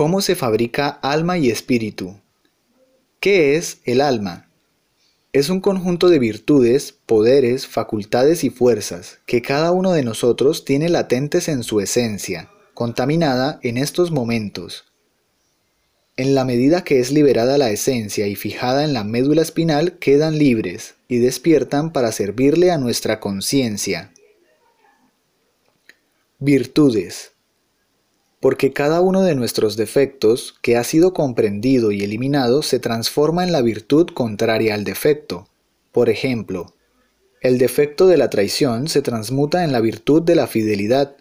¿Cómo 0.00 0.22
se 0.22 0.34
fabrica 0.34 0.88
alma 0.88 1.36
y 1.36 1.50
espíritu? 1.50 2.14
¿Qué 3.20 3.56
es 3.56 3.80
el 3.84 4.00
alma? 4.00 4.48
Es 5.34 5.50
un 5.50 5.60
conjunto 5.60 6.08
de 6.08 6.18
virtudes, 6.18 6.94
poderes, 7.04 7.66
facultades 7.66 8.42
y 8.42 8.48
fuerzas 8.48 9.18
que 9.26 9.42
cada 9.42 9.72
uno 9.72 9.92
de 9.92 10.02
nosotros 10.02 10.64
tiene 10.64 10.88
latentes 10.88 11.50
en 11.50 11.62
su 11.62 11.80
esencia, 11.80 12.48
contaminada 12.72 13.60
en 13.62 13.76
estos 13.76 14.10
momentos. 14.10 14.86
En 16.16 16.34
la 16.34 16.46
medida 16.46 16.82
que 16.82 16.98
es 16.98 17.12
liberada 17.12 17.58
la 17.58 17.68
esencia 17.68 18.26
y 18.26 18.36
fijada 18.36 18.84
en 18.84 18.94
la 18.94 19.04
médula 19.04 19.42
espinal, 19.42 19.98
quedan 19.98 20.38
libres 20.38 20.94
y 21.08 21.18
despiertan 21.18 21.92
para 21.92 22.10
servirle 22.10 22.70
a 22.70 22.78
nuestra 22.78 23.20
conciencia. 23.20 24.14
Virtudes 26.38 27.32
porque 28.40 28.72
cada 28.72 29.02
uno 29.02 29.22
de 29.22 29.34
nuestros 29.34 29.76
defectos 29.76 30.58
que 30.62 30.76
ha 30.76 30.84
sido 30.84 31.12
comprendido 31.12 31.92
y 31.92 32.02
eliminado 32.02 32.62
se 32.62 32.78
transforma 32.78 33.44
en 33.44 33.52
la 33.52 33.60
virtud 33.60 34.08
contraria 34.14 34.74
al 34.74 34.84
defecto. 34.84 35.46
Por 35.92 36.08
ejemplo, 36.08 36.74
el 37.42 37.58
defecto 37.58 38.06
de 38.06 38.16
la 38.16 38.30
traición 38.30 38.88
se 38.88 39.02
transmuta 39.02 39.62
en 39.62 39.72
la 39.72 39.80
virtud 39.80 40.22
de 40.22 40.34
la 40.34 40.46
fidelidad. 40.46 41.16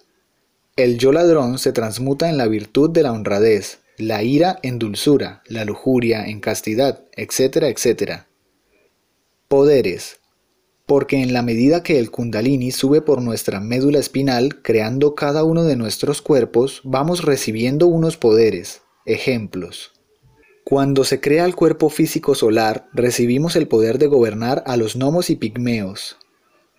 El 0.77 0.97
yo 0.97 1.11
ladrón 1.11 1.59
se 1.59 1.73
transmuta 1.73 2.29
en 2.29 2.37
la 2.37 2.47
virtud 2.47 2.89
de 2.89 3.03
la 3.03 3.11
honradez, 3.11 3.79
la 3.97 4.23
ira 4.23 4.57
en 4.63 4.79
dulzura, 4.79 5.43
la 5.47 5.65
lujuria 5.65 6.25
en 6.25 6.39
castidad, 6.39 7.03
etcétera, 7.17 7.67
etcétera. 7.67 8.27
Poderes 9.49 10.19
porque 10.89 11.21
en 11.21 11.33
la 11.33 11.43
medida 11.43 11.83
que 11.83 11.99
el 11.99 12.09
kundalini 12.09 12.71
sube 12.71 12.99
por 13.01 13.21
nuestra 13.21 13.59
médula 13.59 13.99
espinal, 13.99 14.63
creando 14.63 15.13
cada 15.13 15.43
uno 15.43 15.63
de 15.63 15.75
nuestros 15.75 16.23
cuerpos, 16.23 16.81
vamos 16.83 17.23
recibiendo 17.23 17.85
unos 17.85 18.17
poderes. 18.17 18.81
Ejemplos. 19.05 19.91
Cuando 20.63 21.03
se 21.03 21.21
crea 21.21 21.45
el 21.45 21.55
cuerpo 21.55 21.91
físico 21.91 22.33
solar, 22.33 22.87
recibimos 22.91 23.55
el 23.55 23.67
poder 23.67 23.99
de 23.99 24.07
gobernar 24.07 24.63
a 24.65 24.77
los 24.77 24.95
gnomos 24.95 25.29
y 25.29 25.35
pigmeos. 25.35 26.17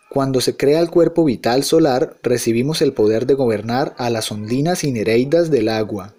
Cuando 0.09 0.41
se 0.41 0.57
crea 0.57 0.81
el 0.81 0.91
cuerpo 0.91 1.25
vital 1.25 1.63
solar, 1.63 2.17
recibimos 2.21 2.83
el 2.83 2.93
poder 2.93 3.27
de 3.27 3.35
gobernar 3.35 3.95
a 3.97 4.11
las 4.11 4.33
ondinas 4.33 4.83
y 4.83 4.91
nereidas 4.91 5.53
del 5.53 5.69
agua. 5.69 6.17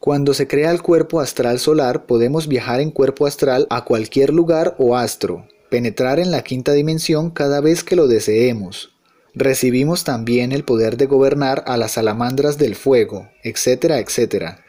Cuando 0.00 0.32
se 0.32 0.48
crea 0.48 0.70
el 0.70 0.80
cuerpo 0.80 1.20
astral 1.20 1.58
solar, 1.58 2.06
podemos 2.06 2.48
viajar 2.48 2.80
en 2.80 2.90
cuerpo 2.90 3.26
astral 3.26 3.66
a 3.68 3.84
cualquier 3.84 4.32
lugar 4.32 4.76
o 4.78 4.96
astro, 4.96 5.44
penetrar 5.70 6.18
en 6.20 6.30
la 6.30 6.42
quinta 6.42 6.72
dimensión 6.72 7.30
cada 7.30 7.60
vez 7.60 7.84
que 7.84 7.96
lo 7.96 8.08
deseemos. 8.08 8.90
Recibimos 9.34 10.04
también 10.04 10.52
el 10.52 10.64
poder 10.64 10.96
de 10.96 11.06
gobernar 11.06 11.62
a 11.66 11.76
las 11.76 11.92
salamandras 11.92 12.58
del 12.58 12.74
fuego, 12.74 13.28
etcétera, 13.42 13.98
etcétera. 13.98 14.64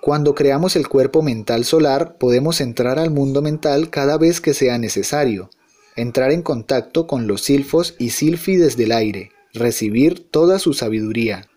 Cuando 0.00 0.34
creamos 0.34 0.76
el 0.76 0.88
cuerpo 0.88 1.22
mental 1.22 1.64
solar, 1.64 2.16
podemos 2.18 2.60
entrar 2.60 2.98
al 2.98 3.10
mundo 3.10 3.42
mental 3.42 3.90
cada 3.90 4.16
vez 4.16 4.40
que 4.40 4.54
sea 4.54 4.78
necesario, 4.78 5.50
entrar 5.96 6.30
en 6.30 6.42
contacto 6.42 7.06
con 7.06 7.26
los 7.26 7.42
silfos 7.42 7.96
y 7.98 8.10
sílfides 8.10 8.76
del 8.76 8.92
aire, 8.92 9.32
recibir 9.52 10.30
toda 10.30 10.60
su 10.60 10.72
sabiduría. 10.72 11.48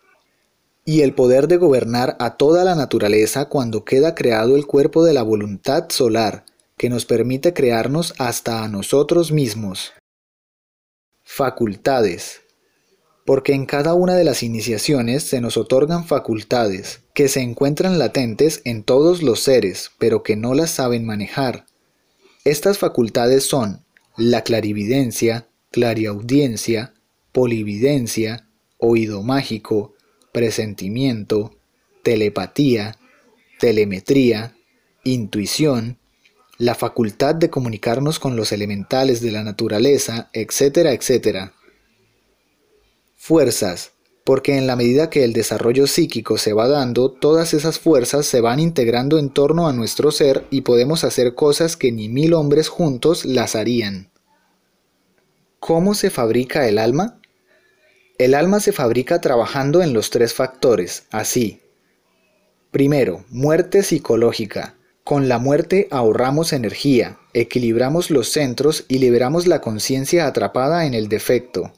Y 0.84 1.02
el 1.02 1.14
poder 1.14 1.48
de 1.48 1.58
gobernar 1.58 2.18
a 2.20 2.38
toda 2.38 2.64
la 2.64 2.74
naturaleza 2.74 3.46
cuando 3.46 3.86
queda 3.86 4.16
creado 4.16 4.56
el 4.56 4.66
cuerpo 4.66 5.04
de 5.06 5.14
la 5.14 5.22
voluntad 5.22 5.86
solar, 5.90 6.44
que 6.82 6.90
nos 6.90 7.06
permite 7.06 7.54
crearnos 7.54 8.16
hasta 8.18 8.64
a 8.64 8.68
nosotros 8.68 9.32
mismos. 9.32 9.94
Facultades. 11.24 12.42
Porque 13.24 13.54
en 13.54 13.68
cada 13.68 13.94
una 13.94 14.16
de 14.16 14.24
las 14.24 14.42
iniciaciones 14.42 15.22
se 15.22 15.42
nos 15.42 15.58
otorgan 15.58 16.08
facultades 16.08 17.02
que 17.14 17.28
se 17.28 17.42
encuentran 17.42 18.00
latentes 18.00 18.62
en 18.66 18.82
todos 18.82 19.22
los 19.22 19.42
seres, 19.42 19.92
pero 20.00 20.24
que 20.24 20.36
no 20.36 20.56
las 20.56 20.72
saben 20.72 21.06
manejar. 21.06 21.68
Estas 22.46 22.80
facultades 22.80 23.44
son 23.44 23.86
la 24.18 24.42
clarividencia, 24.44 25.48
clariaudiencia, 25.70 26.96
polividencia, 27.32 28.48
oído 28.80 29.22
mágico, 29.22 29.94
presentimiento, 30.32 31.56
telepatía, 32.02 32.98
telemetría, 33.60 34.56
intuición, 35.04 36.01
la 36.62 36.76
facultad 36.76 37.34
de 37.34 37.50
comunicarnos 37.50 38.20
con 38.20 38.36
los 38.36 38.52
elementales 38.52 39.20
de 39.20 39.32
la 39.32 39.44
naturaleza, 39.44 40.30
etcétera, 40.32 40.92
etcétera. 40.92 41.54
Fuerzas, 43.16 43.94
porque 44.24 44.60
en 44.60 44.68
la 44.68 44.76
medida 44.76 45.10
que 45.10 45.24
el 45.24 45.34
desarrollo 45.34 45.88
psíquico 45.88 46.38
se 46.38 46.54
va 46.54 46.68
dando, 46.68 47.10
todas 47.10 47.56
esas 47.56 47.80
fuerzas 47.80 48.28
se 48.28 48.42
van 48.42 48.60
integrando 48.60 49.18
en 49.18 49.32
torno 49.32 49.68
a 49.68 49.74
nuestro 49.74 50.12
ser 50.12 50.46
y 50.52 50.62
podemos 50.62 51.04
hacer 51.04 51.34
cosas 51.34 51.76
que 51.76 51.92
ni 51.92 52.10
mil 52.10 52.36
hombres 52.36 52.68
juntos 52.68 53.26
las 53.26 53.56
harían. 53.56 54.12
¿Cómo 55.60 55.96
se 55.96 56.12
fabrica 56.12 56.68
el 56.68 56.78
alma? 56.78 57.20
El 58.20 58.36
alma 58.36 58.60
se 58.60 58.72
fabrica 58.72 59.20
trabajando 59.20 59.82
en 59.82 59.94
los 59.94 60.12
tres 60.12 60.36
factores, 60.36 61.08
así. 61.10 61.60
Primero, 62.70 63.26
muerte 63.30 63.82
psicológica, 63.82 64.76
con 65.04 65.28
la 65.28 65.40
muerte 65.40 65.88
ahorramos 65.90 66.54
energía, 66.54 67.18
equilibramos 67.34 68.12
los 68.12 68.30
centros 68.30 68.86
y 68.88 69.00
liberamos 69.00 69.48
la 69.48 69.60
conciencia 69.60 70.28
atrapada 70.28 70.86
en 70.86 70.94
el 70.94 71.10
defecto. 71.10 71.74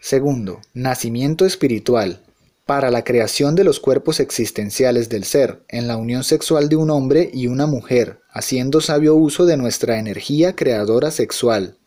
Segundo, 0.00 0.60
nacimiento 0.74 1.46
espiritual. 1.46 2.20
Para 2.66 2.90
la 2.90 3.04
creación 3.04 3.54
de 3.54 3.64
los 3.64 3.80
cuerpos 3.80 4.20
existenciales 4.20 5.08
del 5.08 5.24
ser, 5.24 5.64
en 5.68 5.88
la 5.88 5.96
unión 5.96 6.22
sexual 6.22 6.68
de 6.68 6.76
un 6.76 6.90
hombre 6.90 7.30
y 7.32 7.48
una 7.48 7.66
mujer, 7.66 8.20
haciendo 8.30 8.80
sabio 8.80 9.16
uso 9.16 9.44
de 9.44 9.56
nuestra 9.56 9.98
energía 9.98 10.54
creadora 10.54 11.10
sexual. 11.10 11.78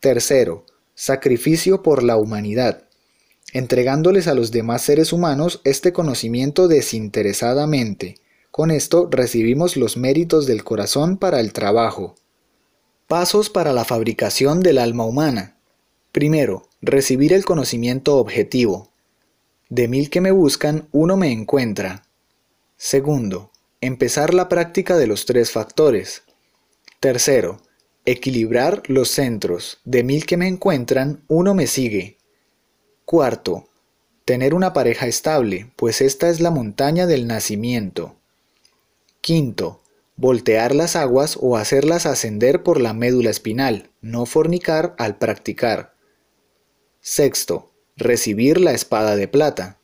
Tercero, 0.00 0.64
sacrificio 0.94 1.82
por 1.82 2.02
la 2.02 2.16
humanidad, 2.16 2.84
entregándoles 3.52 4.26
a 4.26 4.34
los 4.34 4.52
demás 4.52 4.82
seres 4.82 5.12
humanos 5.12 5.60
este 5.64 5.92
conocimiento 5.92 6.66
desinteresadamente, 6.66 8.21
con 8.52 8.70
esto 8.70 9.08
recibimos 9.10 9.78
los 9.78 9.96
méritos 9.96 10.46
del 10.46 10.62
corazón 10.62 11.16
para 11.16 11.40
el 11.40 11.54
trabajo. 11.54 12.16
Pasos 13.08 13.48
para 13.48 13.72
la 13.72 13.86
fabricación 13.86 14.60
del 14.60 14.76
alma 14.76 15.06
humana. 15.06 15.56
Primero, 16.12 16.68
recibir 16.82 17.32
el 17.32 17.46
conocimiento 17.46 18.18
objetivo. 18.18 18.90
De 19.70 19.88
mil 19.88 20.10
que 20.10 20.20
me 20.20 20.32
buscan, 20.32 20.86
uno 20.92 21.16
me 21.16 21.32
encuentra. 21.32 22.02
Segundo, 22.76 23.50
empezar 23.80 24.34
la 24.34 24.50
práctica 24.50 24.98
de 24.98 25.06
los 25.06 25.24
tres 25.24 25.50
factores. 25.50 26.24
Tercero, 27.00 27.62
equilibrar 28.04 28.82
los 28.86 29.08
centros. 29.08 29.78
De 29.86 30.04
mil 30.04 30.26
que 30.26 30.36
me 30.36 30.46
encuentran, 30.46 31.24
uno 31.26 31.54
me 31.54 31.66
sigue. 31.66 32.18
Cuarto, 33.06 33.70
tener 34.26 34.52
una 34.52 34.74
pareja 34.74 35.06
estable, 35.06 35.72
pues 35.76 36.02
esta 36.02 36.28
es 36.28 36.40
la 36.40 36.50
montaña 36.50 37.06
del 37.06 37.26
nacimiento. 37.26 38.18
Quinto, 39.22 39.80
voltear 40.16 40.74
las 40.74 40.96
aguas 40.96 41.38
o 41.40 41.56
hacerlas 41.56 42.06
ascender 42.06 42.64
por 42.64 42.80
la 42.80 42.92
médula 42.92 43.30
espinal, 43.30 43.92
no 44.00 44.26
fornicar 44.26 44.96
al 44.98 45.16
practicar. 45.16 45.94
Sexto, 47.00 47.70
recibir 47.96 48.60
la 48.60 48.72
espada 48.72 49.14
de 49.14 49.28
plata. 49.28 49.78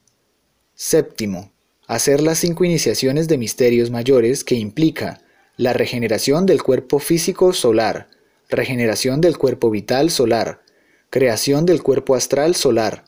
Séptimo, 0.74 1.52
hacer 1.86 2.20
las 2.20 2.38
cinco 2.38 2.64
iniciaciones 2.64 3.28
de 3.28 3.38
misterios 3.38 3.92
mayores 3.92 4.42
que 4.42 4.56
implica 4.56 5.20
la 5.56 5.72
regeneración 5.72 6.44
del 6.44 6.64
cuerpo 6.64 6.98
físico 6.98 7.52
solar, 7.52 8.08
regeneración 8.48 9.20
del 9.20 9.38
cuerpo 9.38 9.70
vital 9.70 10.10
solar, 10.10 10.62
creación 11.10 11.64
del 11.64 11.84
cuerpo 11.84 12.16
astral 12.16 12.56
solar, 12.56 13.04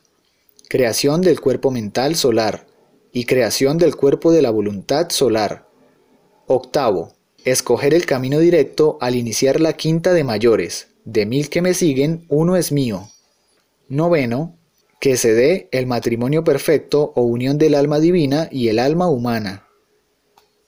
creación 0.69 1.23
del 1.23 1.41
cuerpo 1.41 1.73
mental 1.73 2.15
solar 2.15 2.69
y 3.13 3.25
creación 3.25 3.79
del 3.79 3.97
cuerpo 3.97 4.31
de 4.31 4.43
la 4.43 4.51
voluntad 4.51 5.11
solar 5.11 5.70
Octavo, 6.53 7.13
escoger 7.45 7.95
el 7.95 8.07
camino 8.07 8.41
directo 8.41 8.99
al 9.01 9.15
iniciar 9.15 9.61
la 9.61 9.75
quinta 9.75 10.13
de 10.13 10.25
mayores. 10.25 10.89
De 11.05 11.25
mil 11.25 11.49
que 11.49 11.63
me 11.63 11.75
siguen, 11.75 12.25
uno 12.29 12.57
es 12.57 12.73
mío. 12.73 13.09
Noveno, 13.89 14.57
que 15.01 15.17
se 15.17 15.33
dé 15.33 15.69
el 15.71 15.87
matrimonio 15.87 16.43
perfecto 16.43 17.13
o 17.15 17.23
unión 17.23 17.57
del 17.57 17.77
alma 17.77 18.01
divina 18.01 18.49
y 18.51 18.67
el 18.67 18.81
alma 18.81 19.09
humana. 19.09 19.69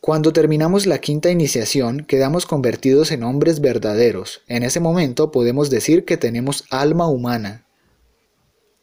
Cuando 0.00 0.32
terminamos 0.32 0.86
la 0.86 0.98
quinta 0.98 1.32
iniciación, 1.32 2.04
quedamos 2.04 2.46
convertidos 2.46 3.10
en 3.10 3.24
hombres 3.24 3.60
verdaderos. 3.60 4.42
En 4.46 4.62
ese 4.62 4.78
momento 4.78 5.32
podemos 5.32 5.68
decir 5.68 6.04
que 6.04 6.16
tenemos 6.16 6.62
alma 6.70 7.08
humana. 7.08 7.66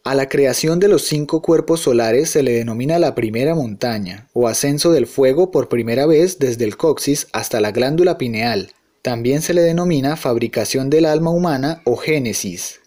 A 0.09 0.15
la 0.15 0.27
creación 0.27 0.79
de 0.79 0.87
los 0.87 1.03
cinco 1.03 1.43
cuerpos 1.43 1.81
solares 1.81 2.31
se 2.31 2.41
le 2.41 2.53
denomina 2.53 2.97
la 2.97 3.13
primera 3.13 3.53
montaña, 3.53 4.27
o 4.33 4.47
ascenso 4.47 4.91
del 4.91 5.05
fuego 5.05 5.51
por 5.51 5.69
primera 5.69 6.07
vez 6.07 6.39
desde 6.39 6.65
el 6.65 6.77
coxis 6.77 7.27
hasta 7.31 7.61
la 7.61 7.71
glándula 7.71 8.17
pineal. 8.17 8.71
También 9.03 9.43
se 9.43 9.53
le 9.53 9.61
denomina 9.61 10.17
fabricación 10.17 10.89
del 10.89 11.05
alma 11.05 11.29
humana 11.29 11.83
o 11.85 11.95
génesis. 11.95 12.79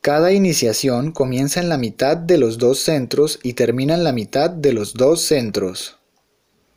Cada 0.00 0.32
iniciación 0.32 1.12
comienza 1.12 1.60
en 1.60 1.68
la 1.68 1.76
mitad 1.76 2.16
de 2.16 2.38
los 2.38 2.56
dos 2.56 2.78
centros 2.78 3.38
y 3.42 3.52
termina 3.52 3.92
en 3.92 4.02
la 4.02 4.12
mitad 4.12 4.48
de 4.48 4.72
los 4.72 4.94
dos 4.94 5.20
centros. 5.20 5.98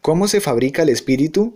¿Cómo 0.01 0.27
se 0.27 0.41
fabrica 0.41 0.81
el 0.81 0.89
espíritu? 0.89 1.55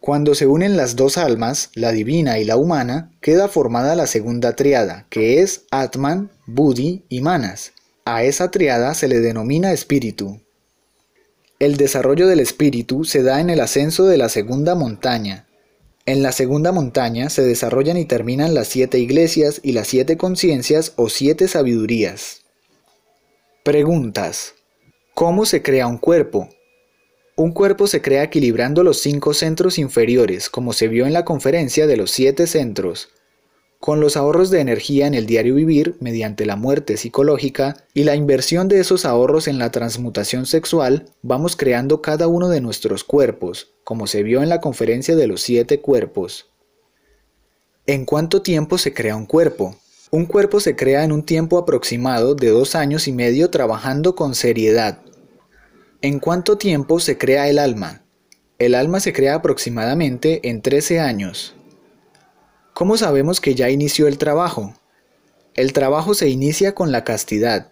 Cuando 0.00 0.34
se 0.34 0.48
unen 0.48 0.76
las 0.76 0.96
dos 0.96 1.16
almas, 1.16 1.70
la 1.76 1.92
divina 1.92 2.40
y 2.40 2.44
la 2.44 2.56
humana, 2.56 3.12
queda 3.20 3.46
formada 3.46 3.94
la 3.94 4.08
segunda 4.08 4.56
triada, 4.56 5.06
que 5.10 5.40
es 5.40 5.66
Atman, 5.70 6.32
Buddhi 6.54 7.02
y 7.08 7.22
Manas. 7.22 7.72
A 8.04 8.24
esa 8.24 8.50
triada 8.50 8.92
se 8.92 9.08
le 9.08 9.20
denomina 9.20 9.72
espíritu. 9.72 10.38
El 11.58 11.78
desarrollo 11.78 12.26
del 12.26 12.40
espíritu 12.40 13.04
se 13.04 13.22
da 13.22 13.40
en 13.40 13.48
el 13.48 13.58
ascenso 13.58 14.04
de 14.04 14.18
la 14.18 14.28
segunda 14.28 14.74
montaña. 14.74 15.46
En 16.04 16.22
la 16.22 16.30
segunda 16.30 16.70
montaña 16.70 17.30
se 17.30 17.40
desarrollan 17.40 17.96
y 17.96 18.04
terminan 18.04 18.52
las 18.52 18.68
siete 18.68 18.98
iglesias 18.98 19.60
y 19.62 19.72
las 19.72 19.88
siete 19.88 20.18
conciencias 20.18 20.92
o 20.96 21.08
siete 21.08 21.48
sabidurías. 21.48 22.42
Preguntas. 23.64 24.52
¿Cómo 25.14 25.46
se 25.46 25.62
crea 25.62 25.86
un 25.86 25.96
cuerpo? 25.96 26.50
Un 27.34 27.52
cuerpo 27.52 27.86
se 27.86 28.02
crea 28.02 28.24
equilibrando 28.24 28.82
los 28.82 29.00
cinco 29.00 29.32
centros 29.32 29.78
inferiores, 29.78 30.50
como 30.50 30.74
se 30.74 30.88
vio 30.88 31.06
en 31.06 31.14
la 31.14 31.24
conferencia 31.24 31.86
de 31.86 31.96
los 31.96 32.10
siete 32.10 32.46
centros, 32.46 33.08
con 33.82 33.98
los 33.98 34.16
ahorros 34.16 34.50
de 34.50 34.60
energía 34.60 35.08
en 35.08 35.14
el 35.14 35.26
diario 35.26 35.56
vivir 35.56 35.96
mediante 35.98 36.46
la 36.46 36.54
muerte 36.54 36.96
psicológica 36.96 37.78
y 37.94 38.04
la 38.04 38.14
inversión 38.14 38.68
de 38.68 38.78
esos 38.78 39.04
ahorros 39.04 39.48
en 39.48 39.58
la 39.58 39.72
transmutación 39.72 40.46
sexual, 40.46 41.06
vamos 41.22 41.56
creando 41.56 42.00
cada 42.00 42.28
uno 42.28 42.48
de 42.48 42.60
nuestros 42.60 43.02
cuerpos, 43.02 43.72
como 43.82 44.06
se 44.06 44.22
vio 44.22 44.40
en 44.40 44.50
la 44.50 44.60
conferencia 44.60 45.16
de 45.16 45.26
los 45.26 45.40
siete 45.40 45.80
cuerpos. 45.80 46.46
¿En 47.84 48.04
cuánto 48.04 48.40
tiempo 48.40 48.78
se 48.78 48.94
crea 48.94 49.16
un 49.16 49.26
cuerpo? 49.26 49.74
Un 50.12 50.26
cuerpo 50.26 50.60
se 50.60 50.76
crea 50.76 51.02
en 51.02 51.10
un 51.10 51.24
tiempo 51.24 51.58
aproximado 51.58 52.36
de 52.36 52.50
dos 52.50 52.76
años 52.76 53.08
y 53.08 53.12
medio 53.12 53.50
trabajando 53.50 54.14
con 54.14 54.36
seriedad. 54.36 55.00
¿En 56.02 56.20
cuánto 56.20 56.56
tiempo 56.56 57.00
se 57.00 57.18
crea 57.18 57.48
el 57.48 57.58
alma? 57.58 58.04
El 58.60 58.76
alma 58.76 59.00
se 59.00 59.12
crea 59.12 59.34
aproximadamente 59.34 60.48
en 60.48 60.62
13 60.62 61.00
años. 61.00 61.56
¿Cómo 62.74 62.96
sabemos 62.96 63.40
que 63.40 63.54
ya 63.54 63.68
inició 63.68 64.06
el 64.06 64.16
trabajo? 64.16 64.74
El 65.54 65.74
trabajo 65.74 66.14
se 66.14 66.30
inicia 66.30 66.74
con 66.74 66.90
la 66.90 67.04
castidad. 67.04 67.70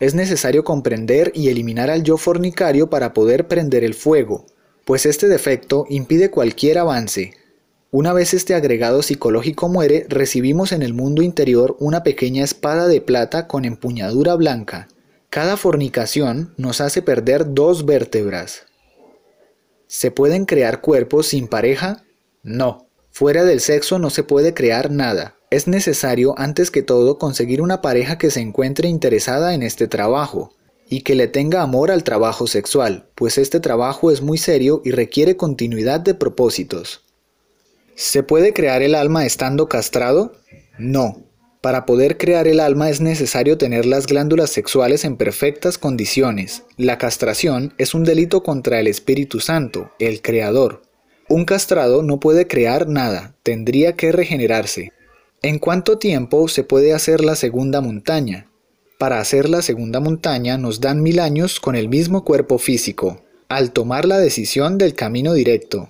Es 0.00 0.14
necesario 0.14 0.64
comprender 0.64 1.30
y 1.34 1.50
eliminar 1.50 1.88
al 1.88 2.02
yo 2.02 2.16
fornicario 2.16 2.90
para 2.90 3.12
poder 3.12 3.46
prender 3.46 3.84
el 3.84 3.94
fuego, 3.94 4.46
pues 4.84 5.06
este 5.06 5.28
defecto 5.28 5.86
impide 5.88 6.30
cualquier 6.30 6.78
avance. 6.78 7.34
Una 7.92 8.12
vez 8.12 8.34
este 8.34 8.54
agregado 8.54 9.02
psicológico 9.02 9.68
muere, 9.68 10.04
recibimos 10.08 10.72
en 10.72 10.82
el 10.82 10.94
mundo 10.94 11.22
interior 11.22 11.76
una 11.78 12.02
pequeña 12.02 12.42
espada 12.42 12.88
de 12.88 13.00
plata 13.00 13.46
con 13.46 13.64
empuñadura 13.64 14.34
blanca. 14.34 14.88
Cada 15.28 15.56
fornicación 15.56 16.54
nos 16.56 16.80
hace 16.80 17.02
perder 17.02 17.54
dos 17.54 17.86
vértebras. 17.86 18.66
¿Se 19.86 20.10
pueden 20.10 20.44
crear 20.44 20.80
cuerpos 20.80 21.28
sin 21.28 21.46
pareja? 21.46 22.02
No. 22.42 22.89
Fuera 23.10 23.44
del 23.44 23.60
sexo 23.60 23.98
no 23.98 24.10
se 24.10 24.22
puede 24.22 24.54
crear 24.54 24.90
nada. 24.90 25.36
Es 25.50 25.66
necesario 25.66 26.34
antes 26.38 26.70
que 26.70 26.82
todo 26.82 27.18
conseguir 27.18 27.60
una 27.60 27.82
pareja 27.82 28.18
que 28.18 28.30
se 28.30 28.40
encuentre 28.40 28.88
interesada 28.88 29.52
en 29.52 29.62
este 29.62 29.88
trabajo 29.88 30.54
y 30.88 31.02
que 31.02 31.14
le 31.14 31.28
tenga 31.28 31.62
amor 31.62 31.90
al 31.90 32.04
trabajo 32.04 32.46
sexual, 32.46 33.08
pues 33.14 33.38
este 33.38 33.60
trabajo 33.60 34.10
es 34.10 34.22
muy 34.22 34.38
serio 34.38 34.80
y 34.84 34.92
requiere 34.92 35.36
continuidad 35.36 36.00
de 36.00 36.14
propósitos. 36.14 37.02
¿Se 37.94 38.22
puede 38.22 38.52
crear 38.52 38.82
el 38.82 38.94
alma 38.94 39.26
estando 39.26 39.68
castrado? 39.68 40.32
No. 40.78 41.22
Para 41.60 41.84
poder 41.84 42.16
crear 42.16 42.48
el 42.48 42.58
alma 42.58 42.88
es 42.88 43.00
necesario 43.00 43.58
tener 43.58 43.84
las 43.84 44.06
glándulas 44.06 44.50
sexuales 44.50 45.04
en 45.04 45.16
perfectas 45.16 45.76
condiciones. 45.76 46.62
La 46.78 46.96
castración 46.96 47.74
es 47.76 47.92
un 47.92 48.04
delito 48.04 48.42
contra 48.42 48.80
el 48.80 48.86
Espíritu 48.86 49.40
Santo, 49.40 49.90
el 49.98 50.22
Creador, 50.22 50.80
un 51.30 51.44
castrado 51.44 52.02
no 52.02 52.18
puede 52.18 52.48
crear 52.48 52.88
nada, 52.88 53.36
tendría 53.44 53.92
que 53.94 54.10
regenerarse. 54.10 54.92
¿En 55.42 55.60
cuánto 55.60 55.96
tiempo 55.96 56.48
se 56.48 56.64
puede 56.64 56.92
hacer 56.92 57.24
la 57.24 57.36
segunda 57.36 57.80
montaña? 57.80 58.50
Para 58.98 59.20
hacer 59.20 59.48
la 59.48 59.62
segunda 59.62 60.00
montaña 60.00 60.58
nos 60.58 60.80
dan 60.80 61.02
mil 61.02 61.20
años 61.20 61.60
con 61.60 61.76
el 61.76 61.88
mismo 61.88 62.24
cuerpo 62.24 62.58
físico, 62.58 63.22
al 63.48 63.70
tomar 63.70 64.06
la 64.06 64.18
decisión 64.18 64.76
del 64.76 64.94
camino 64.94 65.32
directo. 65.32 65.88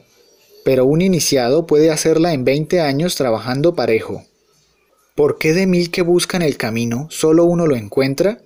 Pero 0.63 0.85
un 0.85 1.01
iniciado 1.01 1.67
puede 1.67 1.91
hacerla 1.91 2.35
en 2.35 2.45
20 2.45 2.83
años 2.83 3.17
trabajando 3.17 3.75
parejo. 3.75 4.25
¿Por 5.15 5.39
qué 5.39 5.55
de 5.55 5.67
mil 5.67 5.91
que 5.91 6.03
buscan 6.03 6.43
el 6.43 6.59
camino 6.59 7.09
solo 7.11 7.47
uno 7.47 7.67
lo 7.67 7.77
encuentra? 7.77 8.43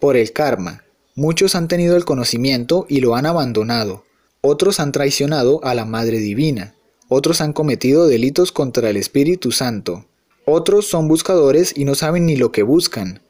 Por 0.00 0.16
el 0.16 0.32
karma. 0.32 0.82
Muchos 1.14 1.54
han 1.54 1.68
tenido 1.68 1.96
el 1.96 2.04
conocimiento 2.04 2.84
y 2.88 3.00
lo 3.00 3.14
han 3.14 3.26
abandonado. 3.26 4.04
Otros 4.42 4.80
han 4.80 4.92
traicionado 4.92 5.62
a 5.64 5.74
la 5.74 5.84
Madre 5.84 6.18
Divina, 6.18 6.74
otros 7.08 7.42
han 7.42 7.52
cometido 7.52 8.06
delitos 8.06 8.52
contra 8.52 8.88
el 8.88 8.96
Espíritu 8.96 9.52
Santo, 9.52 10.06
otros 10.46 10.86
son 10.86 11.08
buscadores 11.08 11.74
y 11.76 11.84
no 11.84 11.94
saben 11.94 12.24
ni 12.24 12.36
lo 12.36 12.50
que 12.50 12.62
buscan, 12.62 13.20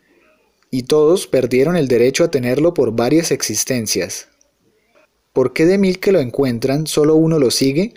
y 0.71 0.85
todos 0.85 1.27
perdieron 1.27 1.77
el 1.77 1.89
derecho 1.89 2.23
a 2.23 2.31
tenerlo 2.31 2.75
por 2.75 2.93
varias 2.95 3.33
existencias. 3.33 4.29
¿Por 5.33 5.53
qué 5.53 5.67
de 5.67 5.79
mil 5.79 5.99
que 5.99 6.12
lo 6.12 6.21
encuentran 6.21 6.87
solo 6.87 7.17
uno 7.17 7.41
lo 7.41 7.51
sigue? 7.51 7.95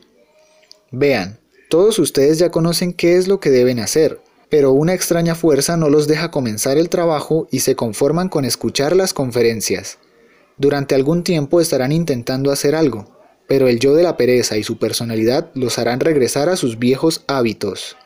Vean, 0.92 1.40
todos 1.70 2.00
ustedes 2.00 2.40
ya 2.40 2.50
conocen 2.50 2.94
qué 2.94 3.18
es 3.18 3.28
lo 3.28 3.40
que 3.40 3.52
deben 3.52 3.80
hacer, 3.80 4.20
pero 4.50 4.72
una 4.72 4.94
extraña 4.96 5.36
fuerza 5.36 5.78
no 5.78 5.90
los 5.90 6.08
deja 6.08 6.32
comenzar 6.32 6.78
el 6.78 6.90
trabajo 6.90 7.48
y 7.52 7.60
se 7.60 7.76
conforman 7.76 8.30
con 8.30 8.44
escuchar 8.44 8.96
las 8.96 9.14
conferencias. 9.14 10.00
Durante 10.64 10.96
algún 10.96 11.26
tiempo 11.26 11.60
estarán 11.60 11.92
intentando 11.92 12.50
hacer 12.50 12.74
algo, 12.74 13.06
pero 13.50 13.68
el 13.68 13.80
yo 13.80 13.96
de 13.96 14.04
la 14.04 14.16
pereza 14.16 14.58
y 14.58 14.64
su 14.64 14.78
personalidad 14.78 15.52
los 15.56 15.78
harán 15.78 16.00
regresar 16.00 16.48
a 16.48 16.56
sus 16.56 16.80
viejos 16.80 17.26
hábitos. 17.28 17.98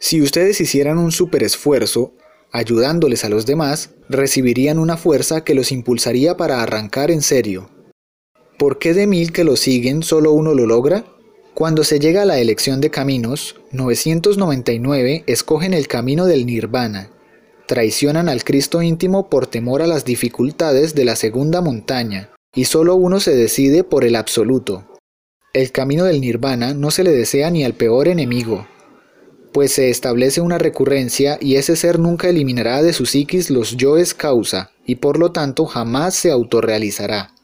Si 0.00 0.20
ustedes 0.20 0.60
hicieran 0.60 0.98
un 0.98 1.12
super 1.12 1.44
esfuerzo, 1.44 2.12
ayudándoles 2.50 3.24
a 3.24 3.28
los 3.28 3.46
demás, 3.46 3.90
recibirían 4.08 4.80
una 4.80 4.96
fuerza 4.96 5.44
que 5.44 5.54
los 5.54 5.70
impulsaría 5.70 6.36
para 6.36 6.60
arrancar 6.60 7.12
en 7.12 7.22
serio. 7.22 7.70
¿Por 8.58 8.80
qué 8.80 8.94
de 8.94 9.06
mil 9.06 9.30
que 9.30 9.44
lo 9.44 9.54
siguen 9.54 10.02
solo 10.02 10.32
uno 10.32 10.54
lo 10.54 10.66
logra? 10.66 11.04
Cuando 11.54 11.84
se 11.84 12.00
llega 12.00 12.22
a 12.22 12.26
la 12.26 12.40
elección 12.40 12.80
de 12.80 12.90
caminos, 12.90 13.60
999 13.70 15.22
escogen 15.28 15.72
el 15.72 15.86
camino 15.86 16.26
del 16.26 16.46
nirvana, 16.46 17.10
traicionan 17.66 18.28
al 18.28 18.44
Cristo 18.44 18.82
íntimo 18.82 19.28
por 19.28 19.46
temor 19.46 19.82
a 19.82 19.86
las 19.86 20.04
dificultades 20.04 20.94
de 20.94 21.04
la 21.04 21.16
segunda 21.16 21.60
montaña, 21.60 22.30
y 22.54 22.64
solo 22.64 22.96
uno 22.96 23.20
se 23.20 23.34
decide 23.34 23.84
por 23.84 24.04
el 24.04 24.16
absoluto. 24.16 24.86
El 25.52 25.72
camino 25.72 26.04
del 26.04 26.20
nirvana 26.20 26.74
no 26.74 26.90
se 26.90 27.04
le 27.04 27.12
desea 27.12 27.50
ni 27.50 27.64
al 27.64 27.74
peor 27.74 28.08
enemigo, 28.08 28.66
pues 29.52 29.72
se 29.72 29.90
establece 29.90 30.40
una 30.40 30.58
recurrencia 30.58 31.38
y 31.40 31.56
ese 31.56 31.76
ser 31.76 31.98
nunca 31.98 32.28
eliminará 32.28 32.82
de 32.82 32.92
su 32.92 33.06
psiquis 33.06 33.50
los 33.50 33.76
yoes 33.76 34.14
causa, 34.14 34.72
y 34.86 34.96
por 34.96 35.18
lo 35.18 35.32
tanto 35.32 35.66
jamás 35.66 36.14
se 36.14 36.30
autorrealizará. 36.30 37.34